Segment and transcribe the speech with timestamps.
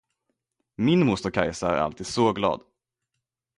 [0.75, 2.61] Min moster Kaisa är alltid så glad.